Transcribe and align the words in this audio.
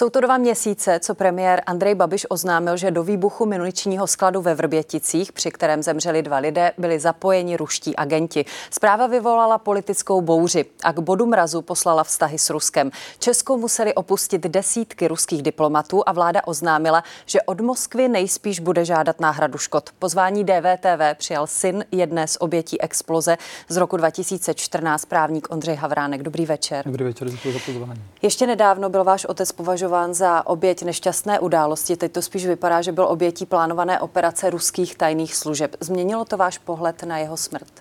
Jsou 0.00 0.10
to 0.10 0.20
dva 0.20 0.38
měsíce, 0.38 1.00
co 1.00 1.14
premiér 1.14 1.62
Andrej 1.66 1.94
Babiš 1.94 2.26
oznámil, 2.28 2.76
že 2.76 2.90
do 2.90 3.02
výbuchu 3.02 3.46
muničního 3.46 4.06
skladu 4.06 4.42
ve 4.42 4.54
Vrběticích, 4.54 5.32
při 5.32 5.50
kterém 5.50 5.82
zemřeli 5.82 6.22
dva 6.22 6.38
lidé, 6.38 6.72
byli 6.78 7.00
zapojeni 7.00 7.56
ruští 7.56 7.96
agenti. 7.96 8.44
Zpráva 8.70 9.06
vyvolala 9.06 9.58
politickou 9.58 10.20
bouři 10.20 10.64
a 10.84 10.92
k 10.92 10.98
bodu 10.98 11.26
mrazu 11.26 11.62
poslala 11.62 12.04
vztahy 12.04 12.38
s 12.38 12.50
Ruskem. 12.50 12.90
Česko 13.18 13.56
museli 13.56 13.94
opustit 13.94 14.42
desítky 14.42 15.08
ruských 15.08 15.42
diplomatů 15.42 16.02
a 16.06 16.12
vláda 16.12 16.40
oznámila, 16.46 17.04
že 17.26 17.42
od 17.42 17.60
Moskvy 17.60 18.08
nejspíš 18.08 18.60
bude 18.60 18.84
žádat 18.84 19.20
náhradu 19.20 19.58
škod. 19.58 19.90
Pozvání 19.98 20.44
DVTV 20.44 21.18
přijal 21.18 21.46
syn 21.46 21.84
jedné 21.92 22.28
z 22.28 22.36
obětí 22.40 22.80
exploze 22.80 23.36
z 23.68 23.76
roku 23.76 23.96
2014, 23.96 25.04
právník 25.04 25.50
Ondřej 25.50 25.74
Havránek. 25.74 26.22
Dobrý 26.22 26.46
večer. 26.46 26.84
Dobrý 26.86 27.04
večer, 27.04 27.28
děkuji 27.28 27.52
za 27.52 27.58
pozvání. 27.66 28.02
Ještě 28.22 28.46
nedávno 28.46 28.88
byl 28.88 29.04
váš 29.04 29.24
otec 29.24 29.52
považován 29.52 29.89
za 30.14 30.46
oběť 30.46 30.82
nešťastné 30.82 31.40
události. 31.40 31.96
Teď 31.96 32.12
to 32.12 32.22
spíš 32.22 32.46
vypadá, 32.46 32.82
že 32.82 32.92
byl 32.92 33.04
obětí 33.04 33.46
plánované 33.46 34.00
operace 34.00 34.50
ruských 34.50 34.96
tajných 34.96 35.34
služeb. 35.34 35.76
Změnilo 35.80 36.24
to 36.24 36.36
váš 36.36 36.58
pohled 36.58 37.02
na 37.02 37.18
jeho 37.18 37.36
smrt? 37.36 37.72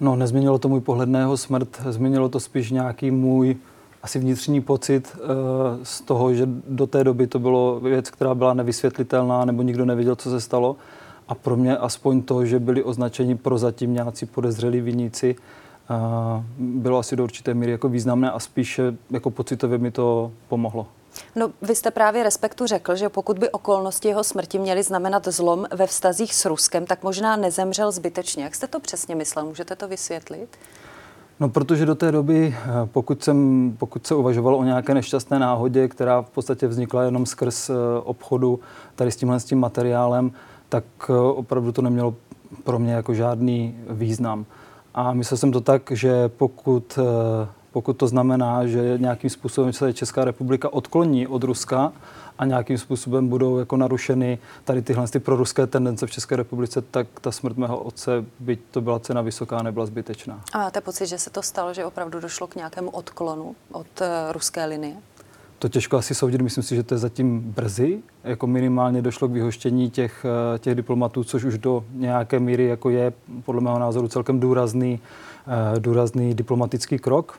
No, 0.00 0.16
nezměnilo 0.16 0.58
to 0.58 0.68
můj 0.68 0.80
pohled 0.80 1.08
na 1.08 1.18
jeho 1.18 1.36
smrt, 1.36 1.68
změnilo 1.88 2.28
to 2.28 2.40
spíš 2.40 2.70
nějaký 2.70 3.10
můj 3.10 3.56
asi 4.02 4.18
vnitřní 4.18 4.60
pocit 4.60 5.16
uh, 5.16 5.28
z 5.82 6.00
toho, 6.00 6.34
že 6.34 6.48
do 6.68 6.86
té 6.86 7.04
doby 7.04 7.26
to 7.26 7.38
bylo 7.38 7.80
věc, 7.80 8.10
která 8.10 8.34
byla 8.34 8.54
nevysvětlitelná, 8.54 9.44
nebo 9.44 9.62
nikdo 9.62 9.84
nevěděl, 9.84 10.16
co 10.16 10.30
se 10.30 10.40
stalo. 10.40 10.76
A 11.28 11.34
pro 11.34 11.56
mě 11.56 11.76
aspoň 11.76 12.22
to, 12.22 12.44
že 12.44 12.58
byli 12.58 12.82
označeni 12.82 13.34
prozatím 13.34 13.94
nějací 13.94 14.26
podezřelí 14.26 14.80
viníci, 14.80 15.36
bylo 16.58 16.98
asi 16.98 17.16
do 17.16 17.24
určité 17.24 17.54
míry 17.54 17.72
jako 17.72 17.88
významné 17.88 18.30
a 18.30 18.38
spíše 18.38 18.96
jako 19.10 19.30
pocitově 19.30 19.78
mi 19.78 19.90
to 19.90 20.32
pomohlo. 20.48 20.86
No, 21.36 21.50
vy 21.62 21.74
jste 21.74 21.90
právě 21.90 22.22
Respektu 22.22 22.66
řekl, 22.66 22.96
že 22.96 23.08
pokud 23.08 23.38
by 23.38 23.50
okolnosti 23.50 24.08
jeho 24.08 24.24
smrti 24.24 24.58
měly 24.58 24.82
znamenat 24.82 25.28
zlom 25.28 25.66
ve 25.70 25.86
vztazích 25.86 26.34
s 26.34 26.44
Ruskem, 26.44 26.86
tak 26.86 27.02
možná 27.02 27.36
nezemřel 27.36 27.92
zbytečně. 27.92 28.44
Jak 28.44 28.54
jste 28.54 28.66
to 28.66 28.80
přesně 28.80 29.14
myslel? 29.14 29.44
Můžete 29.44 29.76
to 29.76 29.88
vysvětlit? 29.88 30.48
No, 31.40 31.48
protože 31.48 31.86
do 31.86 31.94
té 31.94 32.12
doby, 32.12 32.56
eh, 32.56 32.68
pokud, 32.86 33.24
jsem, 33.24 33.72
pokud 33.78 34.06
se 34.06 34.14
uvažovalo 34.14 34.58
o 34.58 34.64
nějaké 34.64 34.94
nešťastné 34.94 35.38
náhodě, 35.38 35.88
která 35.88 36.22
v 36.22 36.30
podstatě 36.30 36.66
vznikla 36.66 37.02
jenom 37.02 37.26
skrz 37.26 37.70
eh, 37.70 37.74
obchodu 38.04 38.60
tady 38.94 39.10
s 39.12 39.16
tímhle 39.16 39.40
s 39.40 39.44
tím 39.44 39.58
materiálem, 39.58 40.32
tak 40.68 40.84
eh, 41.10 41.12
opravdu 41.12 41.72
to 41.72 41.82
nemělo 41.82 42.14
pro 42.64 42.78
mě 42.78 42.92
jako 42.92 43.14
žádný 43.14 43.78
význam. 43.90 44.46
A 44.94 45.12
myslel 45.12 45.38
jsem 45.38 45.52
to 45.52 45.60
tak, 45.60 45.82
že 45.90 46.28
pokud, 46.28 46.98
pokud 47.76 47.92
to 47.92 48.08
znamená, 48.08 48.66
že 48.66 48.94
nějakým 48.98 49.30
způsobem 49.30 49.72
se 49.72 49.92
Česká 49.92 50.24
republika 50.24 50.72
odkloní 50.72 51.26
od 51.26 51.44
Ruska 51.44 51.92
a 52.38 52.44
nějakým 52.44 52.78
způsobem 52.78 53.28
budou 53.28 53.58
jako 53.58 53.76
narušeny 53.76 54.38
tady 54.64 54.82
tyhle 54.82 55.08
ty 55.08 55.18
proruské 55.18 55.66
tendence 55.66 56.06
v 56.06 56.10
České 56.10 56.36
republice, 56.36 56.82
tak 56.82 57.06
ta 57.20 57.32
smrt 57.32 57.56
mého 57.56 57.78
otce, 57.78 58.24
byť 58.40 58.60
to 58.70 58.80
byla 58.80 58.98
cena 58.98 59.22
vysoká, 59.22 59.62
nebyla 59.62 59.86
zbytečná. 59.86 60.40
A 60.52 60.58
máte 60.58 60.80
pocit, 60.80 61.06
že 61.06 61.18
se 61.18 61.30
to 61.30 61.42
stalo, 61.42 61.74
že 61.74 61.84
opravdu 61.84 62.20
došlo 62.20 62.46
k 62.46 62.54
nějakému 62.54 62.90
odklonu 62.90 63.54
od 63.72 63.86
uh, 64.00 64.06
ruské 64.32 64.64
linie? 64.64 64.96
To 65.58 65.68
těžko 65.68 65.96
asi 65.96 66.14
soudit, 66.14 66.40
myslím 66.40 66.64
si, 66.64 66.76
že 66.76 66.82
to 66.82 66.94
je 66.94 66.98
zatím 66.98 67.40
brzy. 67.40 68.02
Jako 68.24 68.46
minimálně 68.46 69.02
došlo 69.02 69.28
k 69.28 69.32
vyhoštění 69.32 69.90
těch, 69.90 70.26
eh, 70.54 70.58
těch 70.58 70.74
diplomatů, 70.74 71.24
což 71.24 71.44
už 71.44 71.58
do 71.58 71.84
nějaké 71.92 72.40
míry 72.40 72.66
jako 72.66 72.90
je 72.90 73.12
podle 73.44 73.60
mého 73.60 73.78
názoru 73.78 74.08
celkem 74.08 74.40
důrazný, 74.40 75.00
eh, 75.46 75.80
důrazný 75.80 76.34
diplomatický 76.34 76.98
krok. 76.98 77.38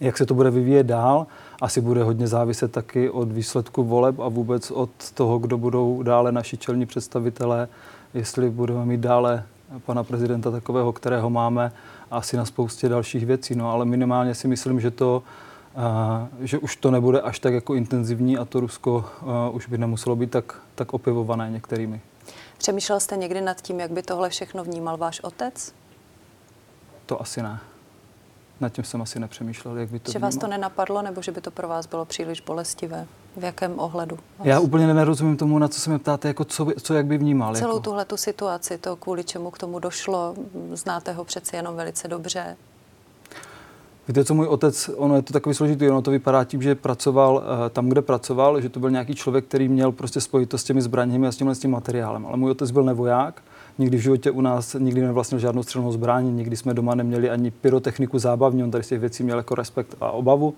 Jak 0.00 0.18
se 0.18 0.26
to 0.26 0.34
bude 0.34 0.50
vyvíjet 0.50 0.86
dál, 0.86 1.26
asi 1.60 1.80
bude 1.80 2.02
hodně 2.02 2.26
záviset 2.26 2.72
taky 2.72 3.10
od 3.10 3.32
výsledku 3.32 3.84
voleb 3.84 4.20
a 4.20 4.28
vůbec 4.28 4.70
od 4.70 4.90
toho, 5.14 5.38
kdo 5.38 5.58
budou 5.58 6.02
dále 6.02 6.32
naši 6.32 6.56
čelní 6.56 6.86
představitelé, 6.86 7.68
jestli 8.14 8.50
budeme 8.50 8.84
mít 8.84 9.00
dále 9.00 9.44
pana 9.86 10.04
prezidenta 10.04 10.50
takového, 10.50 10.92
kterého 10.92 11.30
máme, 11.30 11.72
asi 12.10 12.36
na 12.36 12.44
spoustě 12.44 12.88
dalších 12.88 13.26
věcí. 13.26 13.54
No 13.54 13.72
ale 13.72 13.84
minimálně 13.84 14.34
si 14.34 14.48
myslím, 14.48 14.80
že 14.80 14.90
to 14.90 15.22
že 16.40 16.58
už 16.58 16.76
to 16.76 16.90
nebude 16.90 17.20
až 17.20 17.38
tak 17.38 17.54
jako 17.54 17.74
intenzivní 17.74 18.38
a 18.38 18.44
to 18.44 18.60
Rusko 18.60 19.04
už 19.52 19.68
by 19.68 19.78
nemuselo 19.78 20.16
být 20.16 20.30
tak, 20.30 20.60
tak 20.74 20.94
opivované 20.94 21.50
některými. 21.50 22.00
Přemýšlel 22.58 23.00
jste 23.00 23.16
někdy 23.16 23.40
nad 23.40 23.62
tím, 23.62 23.80
jak 23.80 23.90
by 23.90 24.02
tohle 24.02 24.30
všechno 24.30 24.64
vnímal 24.64 24.96
váš 24.96 25.20
otec? 25.20 25.72
To 27.06 27.20
asi 27.20 27.42
ne. 27.42 27.60
Nad 28.60 28.68
tím 28.68 28.84
jsem 28.84 29.02
asi 29.02 29.20
nepřemýšlel, 29.20 29.78
jak 29.78 29.90
by 29.90 29.98
to 29.98 30.12
Že 30.12 30.18
vnímal. 30.18 30.28
vás 30.30 30.36
to 30.36 30.46
nenapadlo, 30.46 31.02
nebo 31.02 31.22
že 31.22 31.32
by 31.32 31.40
to 31.40 31.50
pro 31.50 31.68
vás 31.68 31.86
bylo 31.86 32.04
příliš 32.04 32.40
bolestivé? 32.40 33.06
V 33.36 33.44
jakém 33.44 33.78
ohledu? 33.78 34.16
Vás? 34.38 34.46
Já 34.46 34.60
úplně 34.60 34.94
nerozumím 34.94 35.36
tomu, 35.36 35.58
na 35.58 35.68
co 35.68 35.80
se 35.80 35.90
mě 35.90 35.98
ptáte, 35.98 36.28
jako 36.28 36.44
co, 36.44 36.66
co 36.82 36.94
jak 36.94 37.06
by 37.06 37.18
vnímal. 37.18 37.54
Celou 37.54 37.70
jako. 37.70 37.80
tuhle 37.80 38.04
tu 38.04 38.16
situaci, 38.16 38.78
to 38.78 38.96
kvůli 38.96 39.24
čemu 39.24 39.50
k 39.50 39.58
tomu 39.58 39.78
došlo, 39.78 40.34
znáte 40.72 41.12
ho 41.12 41.24
přeci 41.24 41.56
jenom 41.56 41.76
velice 41.76 42.08
dobře. 42.08 42.56
Víte, 44.08 44.24
co 44.24 44.34
můj 44.34 44.46
otec, 44.46 44.90
ono 44.96 45.16
je 45.16 45.22
to 45.22 45.32
takový 45.32 45.54
složitý, 45.54 45.88
ono 45.88 46.02
to 46.02 46.10
vypadá 46.10 46.44
tím, 46.44 46.62
že 46.62 46.74
pracoval 46.74 47.34
uh, 47.34 47.42
tam, 47.70 47.88
kde 47.88 48.02
pracoval, 48.02 48.60
že 48.60 48.68
to 48.68 48.80
byl 48.80 48.90
nějaký 48.90 49.14
člověk, 49.14 49.44
který 49.44 49.68
měl 49.68 49.92
prostě 49.92 50.20
spojitost 50.20 50.64
s 50.64 50.66
těmi 50.66 50.82
zbraněmi 50.82 51.26
a 51.26 51.32
s 51.32 51.36
tímhle 51.36 51.54
s 51.54 51.58
tím 51.58 51.70
materiálem. 51.70 52.26
Ale 52.26 52.36
můj 52.36 52.50
otec 52.50 52.70
byl 52.70 52.82
nevoják, 52.82 53.42
nikdy 53.78 53.96
v 53.96 54.00
životě 54.00 54.30
u 54.30 54.40
nás 54.40 54.76
nikdy 54.78 55.00
nevlastnil 55.00 55.40
žádnou 55.40 55.62
střelnou 55.62 55.92
zbraň, 55.92 56.36
nikdy 56.36 56.56
jsme 56.56 56.74
doma 56.74 56.94
neměli 56.94 57.30
ani 57.30 57.50
pyrotechniku 57.50 58.18
zábavní, 58.18 58.64
on 58.64 58.70
tady 58.70 58.84
z 58.84 58.88
těch 58.88 59.00
věcí 59.00 59.22
měl 59.22 59.36
jako 59.36 59.54
respekt 59.54 59.96
a 60.00 60.10
obavu. 60.10 60.54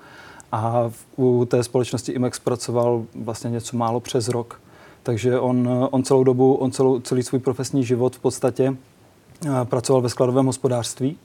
A 0.52 0.90
u 1.16 1.44
té 1.44 1.62
společnosti 1.62 2.12
IMEX 2.12 2.38
pracoval 2.38 3.04
vlastně 3.14 3.50
něco 3.50 3.76
málo 3.76 4.00
přes 4.00 4.28
rok. 4.28 4.60
Takže 5.02 5.40
on, 5.40 5.88
on 5.90 6.02
celou 6.02 6.24
dobu, 6.24 6.54
on 6.54 6.70
celou, 6.70 7.00
celý 7.00 7.22
svůj 7.22 7.40
profesní 7.40 7.84
život 7.84 8.16
v 8.16 8.18
podstatě 8.18 8.70
uh, 8.70 9.64
pracoval 9.64 10.02
ve 10.02 10.08
skladovém 10.08 10.46
hospodářství 10.46 11.16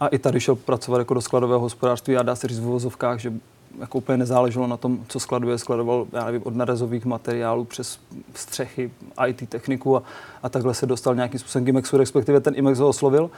a 0.00 0.06
i 0.06 0.18
tady 0.18 0.40
šel 0.40 0.56
pracovat 0.56 0.98
jako 0.98 1.14
do 1.14 1.20
skladového 1.20 1.60
hospodářství 1.60 2.16
a 2.16 2.22
dá 2.22 2.36
se 2.36 2.48
říct 2.48 2.58
v 2.58 2.96
že 3.16 3.32
jako 3.78 3.98
úplně 3.98 4.18
nezáleželo 4.18 4.66
na 4.66 4.76
tom, 4.76 5.04
co 5.08 5.20
skladuje. 5.20 5.58
Skladoval, 5.58 6.06
já 6.12 6.24
nevím, 6.24 6.42
od 6.44 6.56
narezových 6.56 7.04
materiálů 7.04 7.64
přes 7.64 8.00
střechy, 8.34 8.90
IT 9.26 9.48
techniku 9.48 9.96
a, 9.96 10.02
a 10.42 10.48
takhle 10.48 10.74
se 10.74 10.86
dostal 10.86 11.14
nějakým 11.14 11.40
způsobem 11.40 11.64
k 11.64 11.68
IMEXu, 11.68 11.96
respektive 11.96 12.40
ten 12.40 12.54
IMEX 12.56 12.78
ho 12.78 12.88
oslovil 12.88 13.30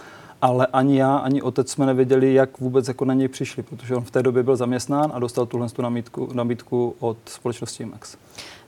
ale 0.42 0.66
ani 0.66 0.98
já, 0.98 1.16
ani 1.16 1.42
otec 1.42 1.70
jsme 1.70 1.86
nevěděli, 1.86 2.34
jak 2.34 2.60
vůbec 2.60 2.88
jako 2.88 3.04
na 3.04 3.14
něj 3.14 3.28
přišli, 3.28 3.62
protože 3.62 3.96
on 3.96 4.04
v 4.04 4.10
té 4.10 4.22
době 4.22 4.42
byl 4.42 4.56
zaměstnán 4.56 5.12
a 5.14 5.18
dostal 5.18 5.46
tuhle 5.46 5.68
tu 5.68 5.82
nabídku, 5.82 6.28
nabídku 6.32 6.94
od 6.98 7.18
společnosti 7.26 7.82
IMEX. 7.82 8.16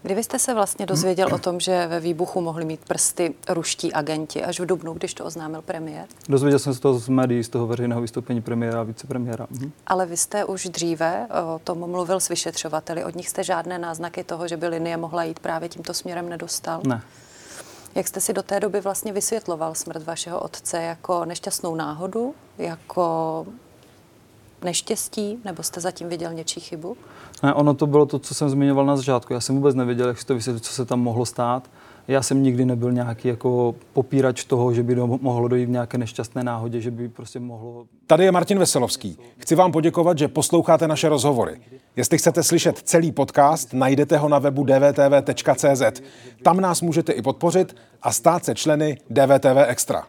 Kdy 0.04 0.14
vy 0.14 0.22
jste 0.22 0.38
se 0.38 0.54
vlastně 0.54 0.86
dozvěděl 0.86 1.28
o 1.34 1.38
tom, 1.38 1.60
že 1.60 1.86
ve 1.86 2.00
výbuchu 2.00 2.40
mohli 2.40 2.64
mít 2.64 2.80
prsty 2.88 3.34
ruští 3.48 3.92
agenti 3.92 4.44
až 4.44 4.60
v 4.60 4.66
Dubnu, 4.66 4.92
když 4.92 5.14
to 5.14 5.24
oznámil 5.24 5.62
premiér? 5.62 6.06
Dozvěděl 6.28 6.58
jsem 6.58 6.74
se 6.74 6.80
to 6.80 6.94
z 6.94 7.08
médií, 7.08 7.44
z 7.44 7.48
toho 7.48 7.66
veřejného 7.66 8.00
vystoupení 8.00 8.42
premiéra 8.42 8.80
a 8.80 8.82
vicepremiéra. 8.82 9.46
Mhm. 9.50 9.72
Ale 9.86 10.06
vy 10.06 10.16
jste 10.16 10.44
už 10.44 10.68
dříve 10.68 11.28
o 11.54 11.58
tom 11.58 11.90
mluvil 11.90 12.20
s 12.20 12.28
vyšetřovateli. 12.28 13.04
Od 13.04 13.16
nich 13.16 13.28
jste 13.28 13.44
žádné 13.44 13.78
náznaky 13.78 14.24
toho, 14.24 14.48
že 14.48 14.56
by 14.56 14.68
linie 14.68 14.96
mohla 14.96 15.24
jít 15.24 15.38
právě 15.38 15.68
tímto 15.68 15.94
směrem 15.94 16.28
nedostal? 16.28 16.80
Ne. 16.86 17.02
Jak 17.94 18.08
jste 18.08 18.20
si 18.20 18.32
do 18.32 18.42
té 18.42 18.60
doby 18.60 18.80
vlastně 18.80 19.12
vysvětloval 19.12 19.74
smrt 19.74 20.04
vašeho 20.04 20.40
otce 20.40 20.82
jako 20.82 21.24
nešťastnou 21.24 21.74
náhodu, 21.74 22.34
jako 22.58 23.46
neštěstí, 24.64 25.38
nebo 25.44 25.62
jste 25.62 25.80
zatím 25.80 26.08
viděl 26.08 26.32
něčí 26.32 26.60
chybu? 26.60 26.96
Ne, 27.42 27.54
ono 27.54 27.74
to 27.74 27.86
bylo 27.86 28.06
to, 28.06 28.18
co 28.18 28.34
jsem 28.34 28.50
zmiňoval 28.50 28.86
na 28.86 28.96
začátku. 28.96 29.32
Já 29.32 29.40
jsem 29.40 29.54
vůbec 29.56 29.74
nevěděl, 29.74 30.08
jak 30.08 30.18
si 30.18 30.26
to 30.26 30.34
vysvětlit, 30.34 30.64
co 30.64 30.72
se 30.72 30.84
tam 30.84 31.00
mohlo 31.00 31.26
stát. 31.26 31.70
Já 32.08 32.22
jsem 32.22 32.42
nikdy 32.42 32.64
nebyl 32.64 32.92
nějaký 32.92 33.28
jako 33.28 33.74
popírač 33.92 34.44
toho, 34.44 34.74
že 34.74 34.82
by 34.82 34.94
do, 34.94 35.06
mohlo 35.06 35.48
dojít 35.48 35.66
v 35.66 35.70
nějaké 35.70 35.98
nešťastné 35.98 36.44
náhodě, 36.44 36.80
že 36.80 36.90
by 36.90 37.08
prostě 37.08 37.40
mohlo... 37.40 37.86
Tady 38.06 38.24
je 38.24 38.32
Martin 38.32 38.58
Veselovský. 38.58 39.18
Chci 39.38 39.54
vám 39.54 39.72
poděkovat, 39.72 40.18
že 40.18 40.28
posloucháte 40.28 40.88
naše 40.88 41.08
rozhovory. 41.08 41.60
Jestli 41.96 42.18
chcete 42.18 42.42
slyšet 42.42 42.78
celý 42.78 43.12
podcast, 43.12 43.72
najdete 43.72 44.16
ho 44.16 44.28
na 44.28 44.38
webu 44.38 44.64
dvtv.cz. 44.64 46.02
Tam 46.42 46.60
nás 46.60 46.80
můžete 46.82 47.12
i 47.12 47.22
podpořit 47.22 47.76
a 48.02 48.12
stát 48.12 48.44
se 48.44 48.54
členy 48.54 48.98
DVTV 49.10 49.56
Extra. 49.66 50.06